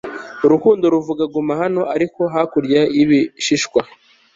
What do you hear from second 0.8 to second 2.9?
ruvuga guma hano ariko hakurya